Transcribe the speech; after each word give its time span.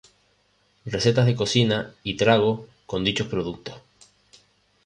Recetas 0.87 1.27
de 1.27 1.35
cocina 1.35 1.93
y 2.01 2.17
tragos 2.17 2.61
con 2.87 3.03
dichos 3.03 3.27
productos. 3.27 3.75